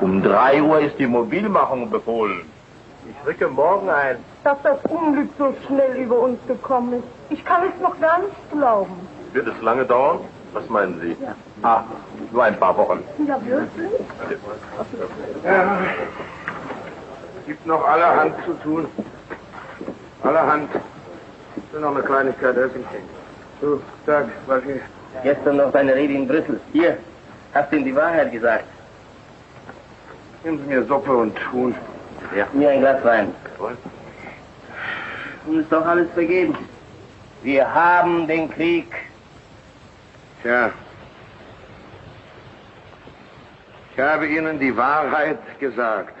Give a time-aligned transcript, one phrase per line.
[0.00, 2.42] Um drei Uhr ist die Mobilmachung befohlen.
[3.08, 4.16] Ich rücke morgen ein.
[4.44, 7.04] Dass das Unglück so schnell über uns gekommen ist.
[7.28, 8.92] Ich kann es noch gar nicht glauben.
[9.32, 10.20] Wird es lange dauern?
[10.52, 11.16] Was meinen Sie?
[11.22, 11.34] Ja.
[11.62, 11.84] Ah,
[12.32, 13.04] nur ein paar Wochen.
[13.26, 13.92] Ja, wirklich?
[15.44, 15.78] Ja.
[17.46, 18.86] Gibt noch allerhand zu tun.
[20.22, 20.70] Allerhand.
[21.72, 22.84] Nur noch eine Kleinigkeit essen.
[23.60, 24.82] So, sag, was ist?
[25.22, 26.60] Gestern noch deine Rede in Brüssel.
[26.72, 26.96] Hier,
[27.52, 28.64] hast du ihm die Wahrheit gesagt.
[30.42, 31.74] Geben Sie mir Suppe und Huhn.
[32.34, 32.48] Ja.
[32.52, 33.34] Mir ein Glas Wein.
[33.52, 33.76] Jawohl.
[35.46, 36.56] Nun ist doch alles vergeben.
[37.42, 38.90] Wir haben den Krieg.
[40.42, 40.72] Tja.
[43.92, 46.16] Ich habe Ihnen die Wahrheit gesagt.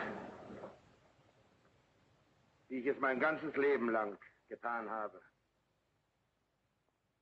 [2.68, 5.20] Wie ich es mein ganzes Leben lang getan habe.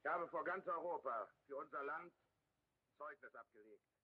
[0.03, 2.12] Ich habe vor ganz Europa für unser Land
[2.98, 3.98] Zeugnis abgelegt.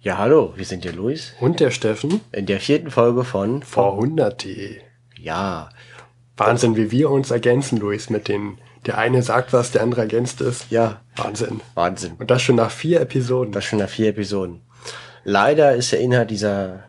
[0.00, 1.34] Ja, hallo, wir sind der Luis.
[1.40, 4.80] Und der Steffen In der vierten Folge von V100.de.
[5.18, 5.68] Ja,
[6.36, 10.40] Wahnsinn, wie wir uns ergänzen, Luis, mit den, der eine sagt was, der andere ergänzt
[10.40, 10.66] es.
[10.70, 11.60] ja, Wahnsinn.
[11.74, 12.14] Wahnsinn.
[12.18, 13.52] Und das schon nach vier Episoden.
[13.52, 14.62] Das schon nach vier Episoden.
[15.24, 16.84] Leider ist der Inhalt dieser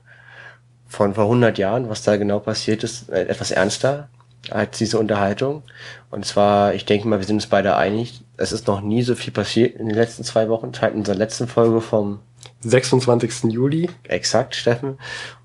[0.87, 4.09] von vor 100 Jahren, was da genau passiert ist, äh, etwas ernster
[4.49, 5.63] als diese Unterhaltung.
[6.09, 9.15] Und zwar, ich denke mal, wir sind uns beide einig, es ist noch nie so
[9.15, 12.19] viel passiert in den letzten zwei Wochen, seit unserer letzten Folge vom
[12.61, 13.51] 26.
[13.51, 13.89] Juli.
[14.03, 14.97] Exakt, Steffen.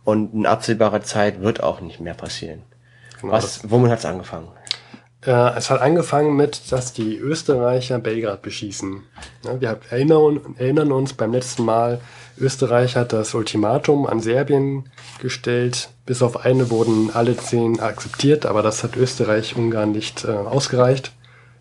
[0.05, 2.63] Und in absehbarer Zeit wird auch nicht mehr passieren.
[3.21, 4.49] Genau, Was, womit hat's angefangen?
[5.27, 9.03] Äh, es hat angefangen mit, dass die Österreicher Belgrad beschießen.
[9.45, 12.01] Ja, wir erinnern, erinnern uns beim letzten Mal,
[12.39, 15.89] Österreich hat das Ultimatum an Serbien gestellt.
[16.05, 21.13] Bis auf eine wurden alle zehn akzeptiert, aber das hat Österreich-Ungarn nicht äh, ausgereicht,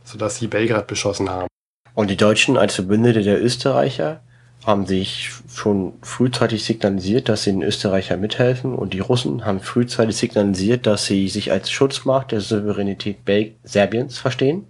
[0.04, 1.48] sodass sie Belgrad beschossen haben.
[1.94, 4.22] Und die Deutschen als Verbündete der Österreicher
[4.66, 10.18] haben sich schon frühzeitig signalisiert, dass sie den Österreichern mithelfen und die Russen haben frühzeitig
[10.18, 14.68] signalisiert, dass sie sich als Schutzmacht der Souveränität Bel Serbiens verstehen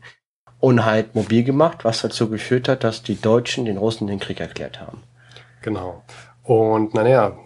[0.59, 4.41] und halt mobil gemacht, was dazu geführt hat, dass die Deutschen den Russen den Krieg
[4.41, 5.01] erklärt haben.
[5.61, 6.03] Genau.
[6.43, 7.37] Und naja,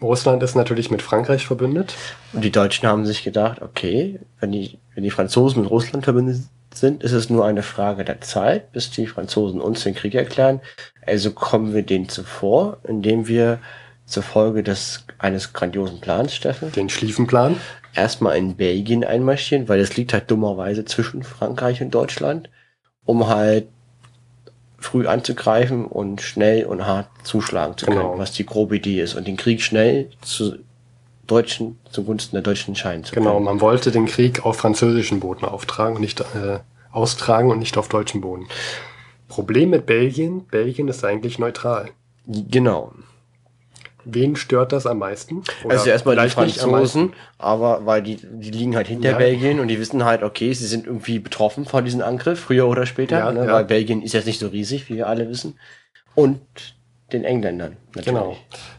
[0.00, 1.94] Russland ist natürlich mit Frankreich verbündet.
[2.32, 6.42] Und die Deutschen haben sich gedacht, okay, wenn die, wenn die Franzosen mit Russland verbündet
[6.76, 10.60] sind, ist es nur eine Frage der Zeit, bis die Franzosen uns den Krieg erklären.
[11.06, 13.58] Also kommen wir denen zuvor, indem wir
[14.04, 17.56] zur Folge des, eines grandiosen Plans, Steffen, Den Schlieffenplan.
[17.94, 22.48] erstmal in Belgien einmarschieren, weil es liegt halt dummerweise zwischen Frankreich und Deutschland,
[23.04, 23.66] um halt
[24.78, 28.18] früh anzugreifen und schnell und hart zuschlagen zu können, Genau.
[28.18, 30.56] was die grobe Idee ist und den Krieg schnell zu
[31.26, 33.44] Deutschen, zugunsten der Deutschen entscheiden zu Genau, können.
[33.44, 36.60] man wollte den Krieg auf französischen Boden auftragen und nicht äh,
[36.92, 38.46] austragen und nicht auf deutschen Boden.
[39.28, 41.90] Problem mit Belgien, Belgien ist eigentlich neutral.
[42.26, 42.92] Genau.
[44.08, 45.42] Wen stört das am meisten?
[45.64, 46.30] Oder also erstmal die?
[46.30, 49.18] Franzosen, aber weil die, die liegen halt hinter Ja.
[49.18, 52.86] Belgien und die wissen halt, okay, sie sind irgendwie betroffen von diesem Angriff, früher oder
[52.86, 53.52] später, Ja, ne, ja.
[53.52, 55.58] weil Belgien ist jetzt nicht so riesig, wie wir alle wissen.
[56.14, 56.40] Und
[57.12, 58.06] den Engländern natürlich.
[58.06, 58.36] Genau.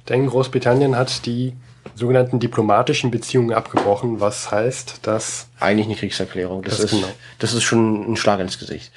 [0.07, 1.53] Denn Großbritannien hat die
[1.97, 6.61] sogenannten diplomatischen Beziehungen abgebrochen, was heißt, dass Eigentlich eine Kriegserklärung.
[6.61, 7.11] Das, Das ist, genau.
[7.39, 8.91] das ist schon ein Schlag ins Gesicht.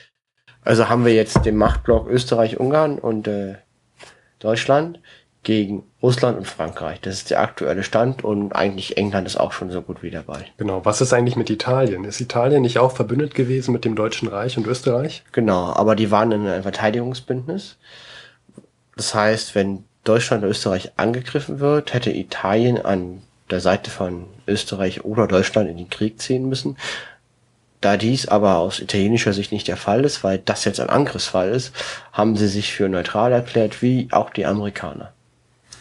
[0.63, 3.55] Also haben wir jetzt den Machtblock Österreich, Ungarn und äh,
[4.39, 5.01] Deutschland
[5.43, 7.01] gegen Russland und Frankreich.
[7.01, 10.45] Das ist der aktuelle Stand und eigentlich England ist auch schon so gut wie dabei.
[10.59, 12.05] genau, was ist eigentlich mit Italien?
[12.05, 15.25] Ist Italien nicht auch verbündet gewesen mit dem Deutschen Reich und Österreich?
[15.33, 17.79] Genau, aber die waren in einem Verteidigungsbündnis.
[18.97, 25.05] Das heißt, wenn Deutschland oder Österreich angegriffen wird, hätte Italien an der Seite von Österreich
[25.05, 26.77] oder Deutschland in den Krieg ziehen müssen.
[27.81, 31.51] Da dies aber aus italienischer Sicht nicht der Fall ist, weil das jetzt ein Angriffsfall
[31.51, 31.73] ist,
[32.13, 35.13] haben sie sich für neutral erklärt, wie auch die Amerikaner.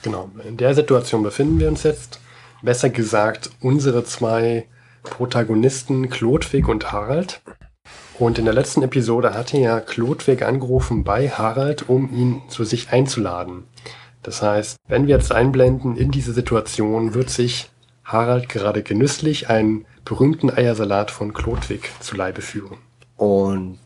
[0.02, 2.22] Genau, in der Situation befinden wir uns jetzt.
[2.62, 4.66] Besser gesagt, unsere zwei
[5.04, 7.42] Protagonisten, Klodwig und Harald.
[8.18, 12.92] Und in der letzten Episode hatte ja Klodwig angerufen bei Harald, um ihn zu sich
[12.92, 13.64] einzuladen.
[14.24, 17.70] Das heißt, wenn wir jetzt einblenden in diese Situation, wird sich
[18.04, 22.78] Harald gerade genüsslich einen berühmten Eiersalat von Klodwig zu Leibe führen.
[23.16, 23.80] Und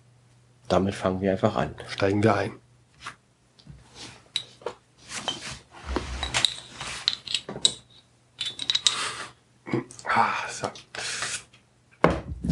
[0.67, 1.75] damit fangen wir einfach an.
[1.89, 2.51] Steigen wir ein.
[10.05, 10.67] Ah, so.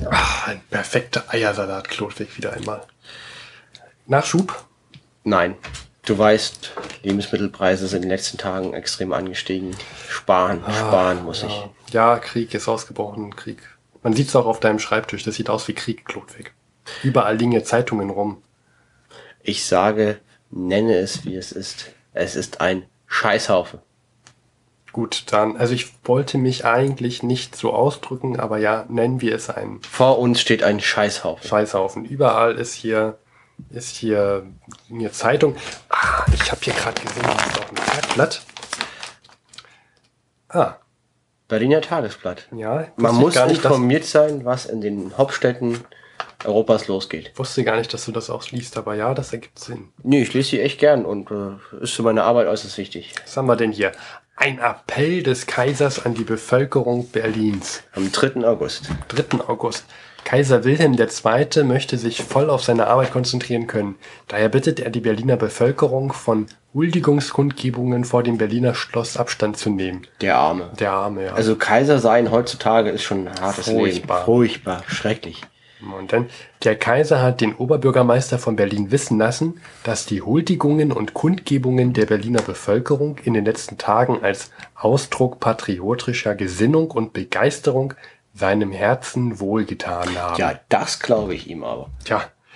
[0.10, 2.82] ah, ein perfekter Eiersalat, Klodwig, wieder einmal.
[4.08, 4.66] Nachschub?
[5.24, 5.56] Nein,
[6.12, 6.74] du weißt,
[7.04, 9.76] Lebensmittelpreise sind in den letzten Tagen extrem angestiegen.
[10.10, 11.64] Sparen, sparen muss ich.
[11.94, 13.60] Ja, Krieg ist ausgebrochen, Krieg.
[14.04, 16.54] Man sieht es auch auf deinem Schreibtisch, das sieht aus wie Krieg, Klodwig.
[17.04, 18.42] Überall liegen Zeitungen rum.
[19.42, 20.20] Ich sage,
[20.50, 21.92] nenne es wie es ist.
[22.14, 23.82] Es ist ein Scheißhaufe.
[24.92, 29.50] Gut, dann, also ich wollte mich eigentlich nicht so ausdrücken, aber ja, nennen wir es
[29.50, 31.48] einen Vor uns steht ein Scheißhaufen.
[31.48, 32.04] Scheißhaufen.
[32.04, 33.18] Überall ist hier,
[33.70, 34.46] ist hier
[34.90, 35.56] eine Zeitung.
[35.90, 38.42] Ah, ich habe hier gerade gesehen, das ist auch ein Tagblatt.
[40.50, 40.76] Ah,
[41.48, 42.48] Berliner Tagesblatt.
[42.56, 42.88] ja.
[42.96, 45.80] Man muss gar nicht, dass, informiert sein, was in den Hauptstädten
[46.46, 47.32] Europas losgeht.
[47.36, 49.90] wusste gar nicht, dass du das auch liest, aber ja, das ergibt Sinn.
[50.02, 53.14] Nee, ich lese sie echt gern und äh, ist für meine Arbeit äußerst wichtig.
[53.24, 53.92] Was haben wir denn hier?
[54.36, 57.84] Ein Appell des Kaisers an die Bevölkerung Berlins.
[57.94, 58.44] Am 3.
[58.48, 58.90] August.
[59.10, 59.42] 3.
[59.48, 59.86] August.
[60.24, 61.64] Kaiser Wilhelm II.
[61.64, 63.96] möchte sich voll auf seine Arbeit konzentrieren können.
[64.28, 70.08] Daher bittet er die Berliner Bevölkerung, von Huldigungskundgebungen vor dem Berliner Schloss Abstand zu nehmen.
[70.22, 70.72] Der Arme.
[70.80, 71.34] Der Arme, ja.
[71.34, 74.20] Also Kaiser sein heutzutage ist schon ein hartes Furchtbar.
[74.20, 74.26] Leben.
[74.26, 74.84] Furchtbar.
[74.88, 75.42] Schrecklich.
[75.98, 76.30] Und dann,
[76.64, 82.06] der Kaiser hat den Oberbürgermeister von Berlin wissen lassen, dass die Huldigungen und Kundgebungen der
[82.06, 87.96] Berliner Bevölkerung in den letzten Tagen als Ausdruck patriotischer Gesinnung und Begeisterung
[88.34, 90.40] seinem Herzen wohlgetan haben.
[90.40, 91.90] Ja, das glaube ich ihm aber.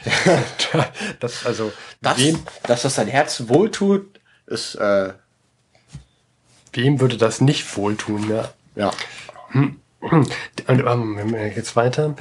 [0.58, 0.88] Tja,
[1.20, 5.14] das also Das, wem, dass das sein Herz wohltut, ist, äh,
[6.74, 8.30] wem würde das nicht wohltun?
[8.30, 8.52] Ja.
[8.76, 8.92] ja.
[9.52, 10.30] Und
[10.68, 12.16] ähm, wenn wir jetzt weiter,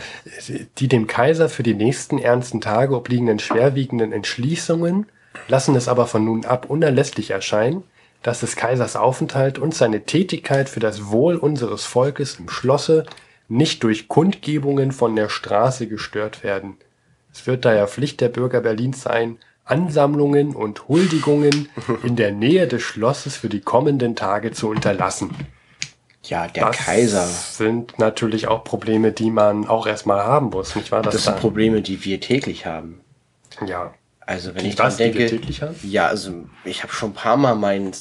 [0.78, 5.06] die dem Kaiser für die nächsten ernsten Tage obliegenden schwerwiegenden Entschließungen
[5.48, 7.82] lassen es aber von nun ab unerlässlich erscheinen,
[8.22, 13.04] dass des Kaisers Aufenthalt und seine Tätigkeit für das Wohl unseres Volkes im Schlosse
[13.54, 16.76] nicht durch Kundgebungen von der Straße gestört werden.
[17.32, 21.68] Es wird daher Pflicht der Bürger Berlins sein, Ansammlungen und Huldigungen
[22.02, 25.30] in der Nähe des Schlosses für die kommenden Tage zu unterlassen.
[26.24, 27.26] Ja, der Das Kaiser.
[27.26, 31.02] sind natürlich auch Probleme, die man auch erstmal haben muss, nicht wahr?
[31.02, 33.00] Dass Das sind Probleme, die wir täglich haben.
[33.66, 33.94] ja.
[34.26, 35.74] Also wenn Die ich was, denke, täglich haben?
[35.82, 37.92] ja, also ich habe schon ein paar Mal meinen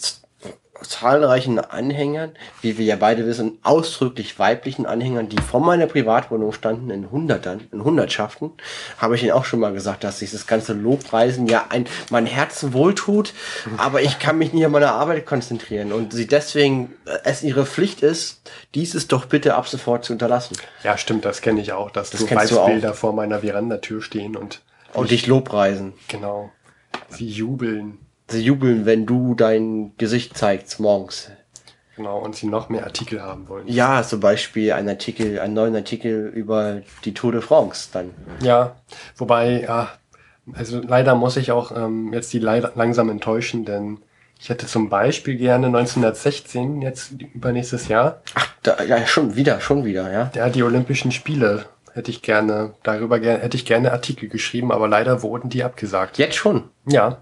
[0.84, 2.32] zahlreichen Anhängern,
[2.62, 7.62] wie wir ja beide wissen, ausdrücklich weiblichen Anhängern, die vor meiner Privatwohnung standen, in Hundertern,
[7.72, 8.52] in Hundertschaften,
[8.98, 12.26] habe ich ihnen auch schon mal gesagt, dass sich das ganze Lobpreisen ja ein, mein
[12.26, 13.34] Herzen wohltut,
[13.78, 17.66] aber ich kann mich nicht an meine Arbeit konzentrieren und sie deswegen äh, es ihre
[17.66, 18.42] Pflicht ist,
[18.76, 22.20] dieses doch bitte ab sofort zu unterlassen ja, stimmt, das kenne ich auch, dass Das
[22.20, 22.32] du auch.
[22.36, 24.62] Weibsbilder vor meiner Verandatür stehen und
[24.94, 25.94] und dich lobpreisen.
[26.08, 26.52] genau,
[27.10, 27.98] sie jubeln,
[28.28, 31.30] Sie jubeln, wenn du dein Gesicht zeigst morgens.
[31.96, 33.68] genau, und sie noch mehr Artikel haben wollen.
[33.68, 38.12] Ja, zum Beispiel ein Artikel, einen neuen Artikel über die Tour de France dann.
[38.42, 38.76] Ja,
[39.18, 39.90] wobei, ja,
[40.54, 44.00] also leider muss ich auch ähm, jetzt die leider langsam enttäuschen, denn
[44.40, 49.86] ich hätte zum Beispiel gerne 1916, jetzt übernächstes Jahr, Ach, da, ja, schon wieder, schon
[49.86, 50.32] wieder, ja.
[50.36, 54.88] Ja, die Olympischen Spiele hätte ich gerne, darüber gerne, hätte ich gerne Artikel geschrieben, aber
[54.88, 56.18] leider wurden die abgesagt.
[56.18, 56.70] Jetzt schon.
[56.88, 57.20] Ja,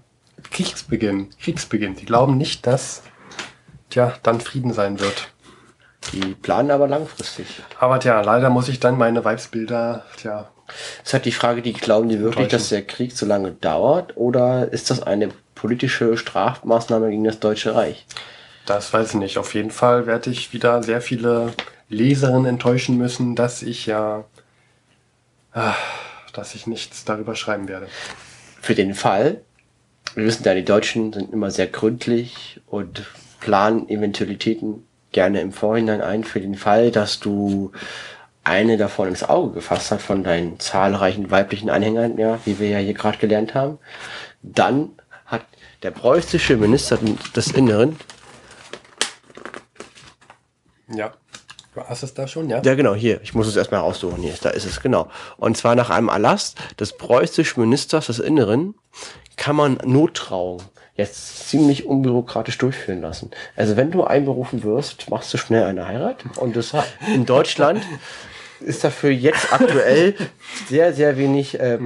[0.50, 1.96] Kriegsbeginn, Kriegsbeginn.
[1.96, 3.02] Die glauben nicht, dass,
[3.90, 5.28] tja, dann Frieden sein wird.
[6.12, 7.46] Die planen aber langfristig.
[7.78, 10.50] Aber tja, leider muss ich dann meine Weibsbilder, tja,
[11.00, 14.16] Es ist halt die Frage, die glauben die wirklich, dass der Krieg so lange dauert
[14.16, 18.06] oder ist das eine politische Strafmaßnahme gegen das Deutsche Reich?
[18.66, 19.38] das weiß ich nicht.
[19.38, 21.52] Auf jeden Fall werde ich wieder sehr viele
[21.88, 24.24] Leserinnen enttäuschen müssen, dass ich ja,
[25.52, 25.74] ah,
[26.32, 27.88] dass ich nichts darüber schreiben werde.
[28.60, 29.42] Für den Fall,
[30.14, 33.04] wir wissen ja, die Deutschen sind immer sehr gründlich und
[33.40, 36.24] planen Eventualitäten gerne im Vorhinein ein.
[36.24, 37.72] Für den Fall, dass du
[38.44, 42.78] eine davon ins Auge gefasst hast von deinen zahlreichen weiblichen Anhängern, ja, wie wir ja
[42.78, 43.78] hier gerade gelernt haben,
[44.42, 44.90] dann
[45.26, 45.44] hat
[45.82, 46.98] der preußische Minister
[47.34, 47.96] des Inneren,
[50.94, 51.12] Ja.
[51.74, 52.60] Du hast es da schon, ja?
[52.62, 55.08] ja genau, hier, ich muss es erstmal raussuchen, hier, da ist es, genau.
[55.38, 58.74] Und zwar nach einem Erlass des preußischen Ministers des Inneren
[59.42, 60.62] kann man Nottrauung
[60.94, 63.32] jetzt ziemlich unbürokratisch durchführen lassen.
[63.56, 66.72] Also wenn du einberufen wirst, machst du schnell eine Heirat und das
[67.12, 67.82] in Deutschland
[68.60, 70.14] ist dafür jetzt aktuell
[70.68, 71.76] sehr, sehr wenig äh,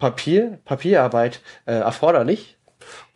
[0.00, 2.56] Papier, Papierarbeit äh, erforderlich.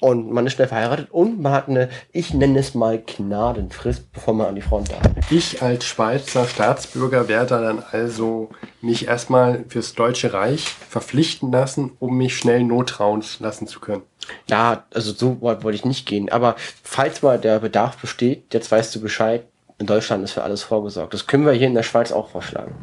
[0.01, 4.35] Und man ist schnell verheiratet und man hat eine, ich nenne es mal Gnadenfrist, bevor
[4.35, 5.03] man an die Front darf.
[5.31, 12.17] Ich als Schweizer Staatsbürger werde dann also mich erstmal fürs Deutsche Reich verpflichten lassen, um
[12.17, 14.03] mich schnell notrauen lassen zu können.
[14.49, 16.29] Ja, also so weit wollte ich nicht gehen.
[16.29, 19.45] Aber falls mal der Bedarf besteht, jetzt weißt du Bescheid,
[19.79, 21.15] in Deutschland ist für alles vorgesorgt.
[21.15, 22.75] Das können wir hier in der Schweiz auch vorschlagen.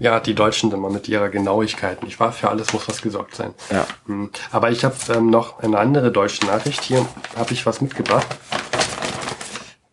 [0.00, 2.02] Ja, die Deutschen mal mit ihrer Genauigkeit.
[2.02, 2.32] Nicht wahr?
[2.32, 3.54] Für alles muss was gesorgt sein.
[3.70, 3.86] Ja.
[4.06, 4.30] Hm.
[4.50, 6.82] Aber ich habe ähm, noch eine andere deutsche Nachricht.
[6.82, 8.26] Hier habe ich was mitgebracht.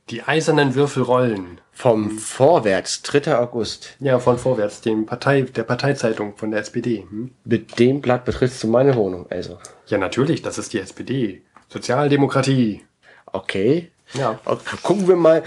[0.09, 1.61] Die eisernen Würfel rollen.
[1.73, 3.37] Vom Vorwärts, 3.
[3.37, 3.95] August.
[3.99, 7.05] Ja, von vorwärts, dem Partei, der Parteizeitung von der SPD.
[7.07, 7.35] Hm?
[7.43, 9.27] Mit dem Blatt betrittst du meine Wohnung.
[9.29, 11.43] Also, Ja, natürlich, das ist die SPD.
[11.69, 12.83] Sozialdemokratie.
[13.31, 13.91] okay.
[14.13, 14.39] Ja.
[14.81, 15.43] Gucken wir mal,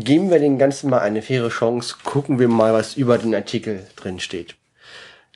[0.00, 3.86] geben wir den Ganzen mal eine faire Chance, gucken wir mal, was über den Artikel
[3.96, 4.56] drin steht.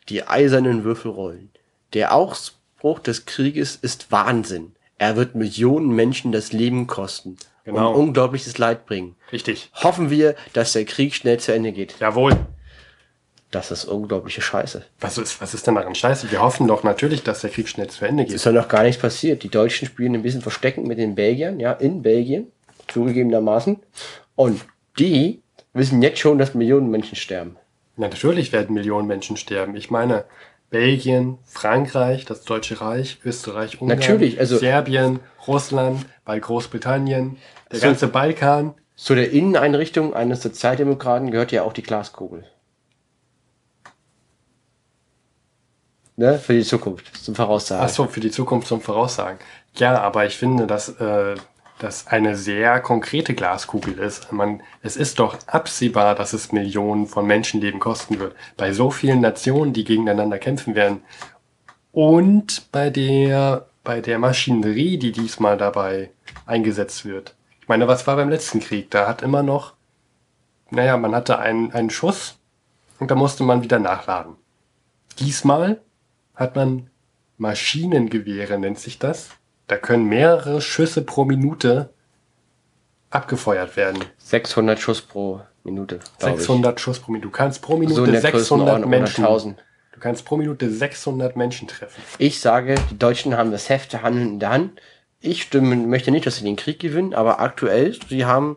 [0.09, 1.51] Die eisernen Würfel rollen.
[1.95, 4.73] Der Ausbruch des Krieges ist Wahnsinn.
[4.99, 7.93] Er wird Millionen Menschen das Leben kosten Genau.
[7.93, 9.15] und unglaubliches Leid bringen.
[9.31, 9.71] Richtig.
[9.75, 11.95] Hoffen wir, dass der Krieg schnell zu Ende geht.
[12.01, 12.37] Jawohl.
[13.53, 14.83] Das ist unglaubliche Scheiße.
[14.99, 16.31] Was ist, was ist denn daran scheiße?
[16.33, 18.35] Wir hoffen doch natürlich, dass der Krieg schnell zu Ende geht.
[18.35, 19.43] Ist ja noch gar nichts passiert.
[19.43, 22.51] Die Deutschen spielen ein bisschen Verstecken mit den Belgiern, ja, in Belgien,
[22.89, 23.79] zugegebenermaßen.
[24.35, 24.65] Und
[24.99, 27.57] die wissen jetzt schon, dass Millionen Menschen sterben.
[27.97, 29.77] Natürlich werden Millionen Menschen sterben.
[29.77, 30.25] Ich meine,
[30.71, 37.37] Belgien, Frankreich, das Deutsche Reich, Österreich, Ungarn, Natürlich, also- Serbien, Russland, bei Großbritannien,
[37.71, 38.75] der So- ganze Balkan.
[38.97, 42.45] Zu der Inneneinrichtung eines Sozialdemokraten gehört ja auch die Glaskugel.
[46.17, 46.39] Ne?
[46.39, 47.85] Für die Zukunft, zum Voraussagen.
[47.85, 49.39] Ach so, für die Zukunft zum Voraussagen.
[49.77, 51.35] Ja, aber ich finde, dass äh,
[51.83, 54.33] das eine sehr konkrete Glaskugel ist.
[54.33, 58.37] Man, es ist doch absehbar, dass es Millionen von Menschenleben kosten wird.
[58.57, 61.03] Bei so vielen Nationen, die gegeneinander kämpfen werden.
[61.91, 66.11] Und bei der, bei der Maschinerie, die diesmal dabei
[66.47, 67.35] eingesetzt wird.
[67.61, 68.91] Ich meine, was war beim letzten Krieg?
[68.91, 69.75] Da hat immer noch,
[70.71, 72.39] naja, man hatte einen, einen Schuss
[72.99, 74.37] und da musste man wieder nachladen.
[75.19, 75.81] Diesmal
[76.35, 76.91] hat man
[77.39, 79.31] Maschinengewehre, nennt sich das.
[79.67, 81.91] Da können mehrere Schüsse pro Minute
[83.11, 84.05] abgefeuert werden.
[84.19, 86.01] 600 Schuss pro Minute.
[86.19, 87.29] glaub 600 Schuss pro Minute.
[87.29, 87.81] Du kannst pro ich.
[87.81, 89.25] Minute So in der 600 Größenordnung Menschen.
[89.25, 89.55] 100.000.
[89.93, 92.03] Du kannst pro Minute 600 Menschen treffen.
[92.19, 94.81] Ich sage, die Deutschen haben das Heft der Handeln in der Hand.
[95.21, 98.57] Ich stimme, möchte nicht, dass sie den Krieg gewinnen, aber aktuell, sie haben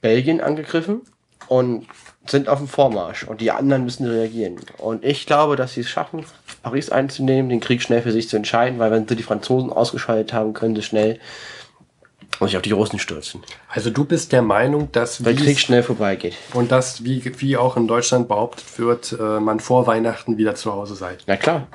[0.00, 1.02] Belgien angegriffen
[1.46, 1.86] und
[2.30, 4.56] sind auf dem Vormarsch und die anderen müssen reagieren.
[4.78, 6.24] Und ich glaube, dass sie es schaffen,
[6.62, 10.32] Paris einzunehmen, den Krieg schnell für sich zu entscheiden, weil wenn sie die Franzosen ausgeschaltet
[10.32, 11.18] haben, können sie schnell
[12.40, 13.42] sich auf die Russen stürzen.
[13.68, 16.36] Also du bist der Meinung, dass der Krieg schnell vorbeigeht.
[16.54, 20.72] und dass wie, wie auch in Deutschland behauptet wird, äh, man vor Weihnachten wieder zu
[20.72, 21.16] Hause sei.
[21.26, 21.66] Na klar,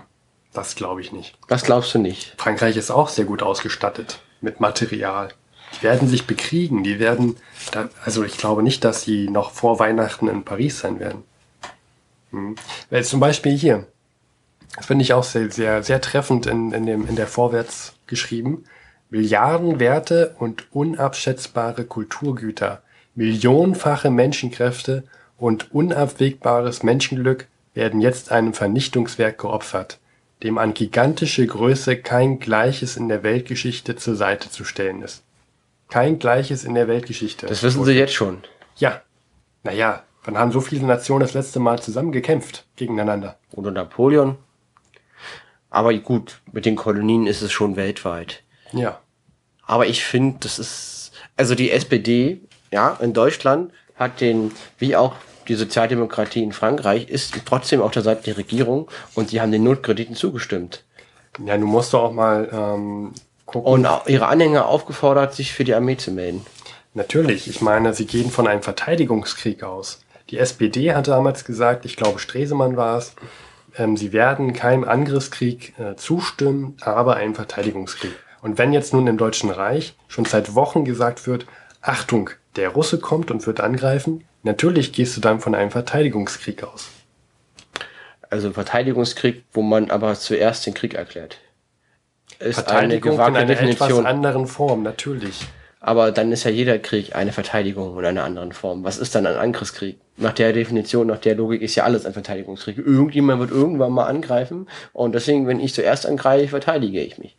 [0.53, 1.35] Das glaube ich nicht.
[1.49, 2.35] das glaubst du nicht.
[2.37, 5.29] Frankreich ist auch sehr gut ausgestattet mit Material.
[5.75, 7.35] Die werden sich bekriegen, die werden,
[7.71, 11.23] da, also ich glaube nicht, dass sie noch vor Weihnachten in Paris sein werden.
[12.31, 12.55] Hm.
[12.89, 13.87] Weil zum Beispiel hier,
[14.75, 18.65] das finde ich auch sehr, sehr, sehr treffend in, in, dem, in der Vorwärts geschrieben.
[19.09, 22.81] Milliardenwerte und unabschätzbare Kulturgüter,
[23.13, 25.03] millionenfache Menschenkräfte
[25.37, 29.99] und unabwägbares Menschenglück werden jetzt einem Vernichtungswerk geopfert,
[30.41, 35.23] dem an gigantische Größe kein Gleiches in der Weltgeschichte zur Seite zu stellen ist.
[35.89, 37.45] Kein Gleiches in der Weltgeschichte.
[37.45, 38.43] Das wissen sie jetzt schon.
[38.77, 39.01] Ja.
[39.63, 43.37] Naja, wann haben so viele Nationen das letzte Mal zusammen gekämpft gegeneinander?
[43.51, 44.37] Oder Napoleon.
[45.69, 48.43] Aber gut, mit den Kolonien ist es schon weltweit.
[48.71, 48.99] Ja.
[49.65, 55.15] Aber ich finde, das ist, also die SPD, ja, in Deutschland hat den, wie auch
[55.47, 59.63] die Sozialdemokratie in Frankreich, ist trotzdem auf der Seite der Regierung und sie haben den
[59.63, 60.83] Notkrediten zugestimmt.
[61.43, 63.13] Ja, du musst doch auch mal ähm,
[63.61, 63.85] gucken.
[63.85, 66.45] Und ihre Anhänger aufgefordert, sich für die Armee zu melden.
[66.93, 70.01] Natürlich, ich meine, sie gehen von einem Verteidigungskrieg aus.
[70.29, 73.15] Die SPD hat damals gesagt, ich glaube Stresemann war es,
[73.77, 78.13] ähm, sie werden keinem Angriffskrieg äh, zustimmen, aber einem Verteidigungskrieg.
[78.41, 81.45] Und wenn jetzt nun im Deutschen Reich schon seit Wochen gesagt wird,
[81.81, 86.89] Achtung, der Russe kommt und wird angreifen, natürlich gehst du dann von einem Verteidigungskrieg aus.
[88.29, 91.39] Also Verteidigungskrieg, wo man aber zuerst den Krieg erklärt.
[92.43, 94.05] Ist eine Verteidigung in gewagte einer etwas Definition.
[94.05, 95.45] anderen Form, natürlich.
[95.79, 98.83] Aber dann ist ja jeder Krieg eine Verteidigung in einer anderen Form.
[98.83, 99.97] Was ist dann ein Angriffskrieg?
[100.15, 102.77] Nach der Definition, nach der Logik ist ja alles ein Verteidigungskrieg.
[102.77, 107.35] Irgendjemand wird irgendwann mal angreifen und deswegen, wenn ich zuerst angreife, verteidige ich mich.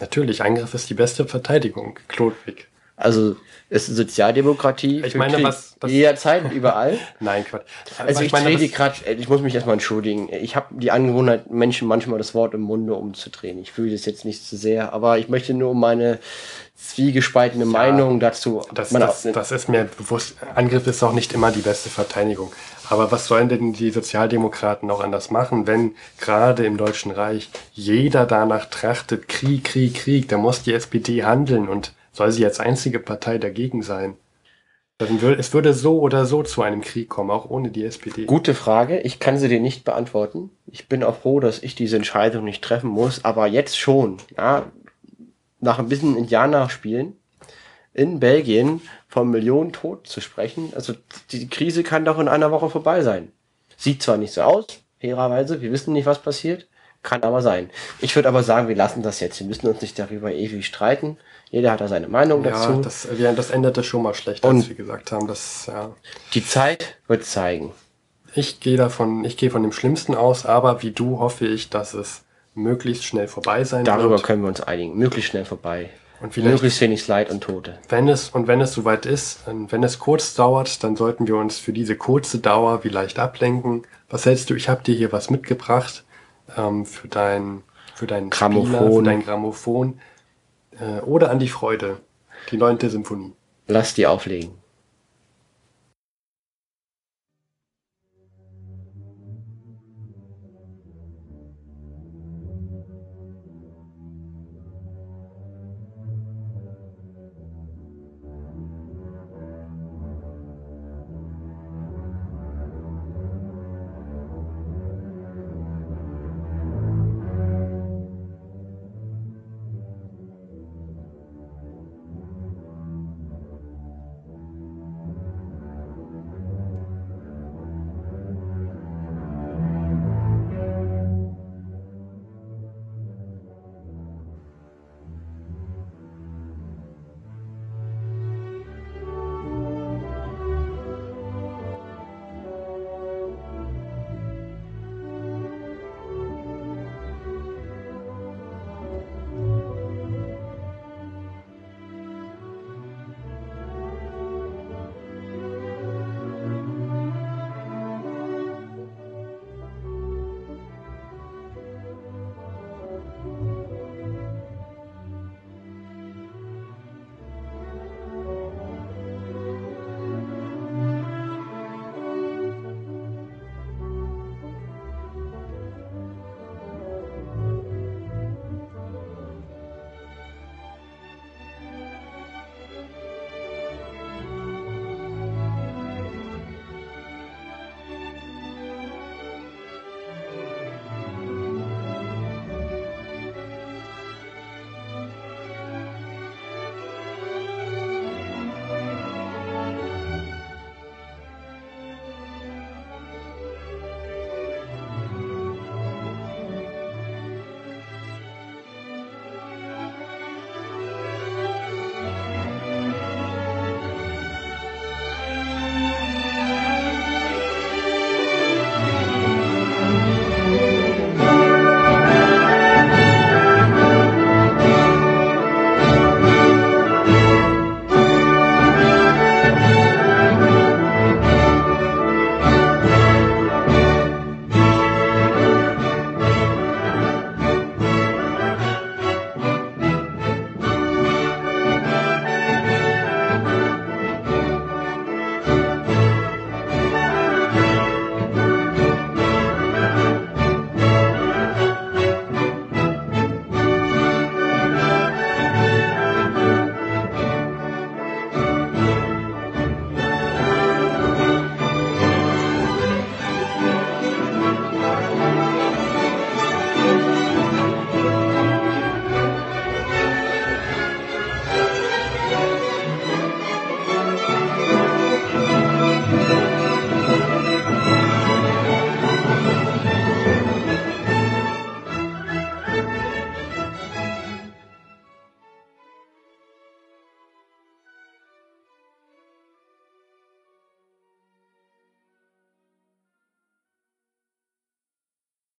[0.00, 2.68] Natürlich, Angriff ist die beste Verteidigung, Klodwig.
[2.96, 3.36] Also
[3.68, 5.02] es ist Sozialdemokratie.
[5.04, 5.44] Ich meine, Krieg.
[5.44, 6.98] was- jederzeit überall.
[7.20, 7.64] Nein, Quatsch.
[7.98, 10.28] Also ich, meine, trete gerade, ich muss mich erstmal entschuldigen.
[10.32, 13.58] Ich habe die Angewohnheit, Menschen manchmal das Wort im Munde umzudrehen.
[13.58, 16.18] Ich fühle das jetzt nicht zu sehr, aber ich möchte nur meine
[16.76, 18.62] zwiegespaltene Meinung dazu.
[18.72, 20.36] Das, das, das ist mir bewusst.
[20.54, 22.52] Angriff ist auch nicht immer die beste Verteidigung.
[22.88, 28.26] Aber was sollen denn die Sozialdemokraten auch anders machen, wenn gerade im Deutschen Reich jeder
[28.26, 32.98] danach trachtet, Krieg, Krieg, Krieg, da muss die SPD handeln und soll sie als einzige
[32.98, 34.16] Partei dagegen sein?
[34.98, 38.24] Es würde so oder so zu einem Krieg kommen, auch ohne die SPD.
[38.24, 39.00] Gute Frage.
[39.00, 40.50] Ich kann sie dir nicht beantworten.
[40.66, 44.72] Ich bin auch froh, dass ich diese Entscheidung nicht treffen muss, aber jetzt schon, ja,
[45.60, 47.14] nach ein bisschen Indianerspielen
[47.92, 50.72] in Belgien von Millionen Toten zu sprechen.
[50.74, 50.94] Also
[51.32, 53.32] die Krise kann doch in einer Woche vorbei sein.
[53.76, 54.66] Sieht zwar nicht so aus,
[55.00, 56.66] fairerweise, wir wissen nicht, was passiert.
[57.06, 57.70] Kann aber sein.
[58.00, 59.38] Ich würde aber sagen, wir lassen das jetzt.
[59.38, 61.16] Wir müssen uns nicht darüber ewig streiten.
[61.50, 62.80] Jeder hat da seine Meinung Ja, dazu.
[62.82, 65.92] das, wir, das endete schon mal schlecht, Und- als wir gesagt haben, dass, ja.
[66.34, 67.72] Die Zeit wird zeigen.
[68.34, 71.94] Ich gehe davon, ich gehe von dem Schlimmsten aus, aber wie du hoffe ich, dass
[71.94, 72.22] es
[72.54, 74.24] möglichst schnell vorbei sein Darüber wird.
[74.24, 74.98] können wir uns einigen.
[74.98, 75.90] Möglichst schnell vorbei.
[76.20, 77.78] Und vielleicht- Möglichst wenig Leid und Tote.
[77.88, 81.36] Wenn es, und wenn es soweit ist, und wenn es kurz dauert, dann sollten wir
[81.36, 83.86] uns für diese kurze Dauer vielleicht ablenken.
[84.10, 84.54] Was hältst du?
[84.54, 86.02] Ich habe dir hier was mitgebracht
[86.56, 87.62] ähm, für dein,
[87.94, 88.74] für deinen Grammophon.
[88.74, 90.00] Spieler, für dein Grammophon.
[90.78, 91.98] Äh, oder an die Freude,
[92.50, 93.32] die neunte Symphonie.
[93.66, 94.52] Lass die auflegen.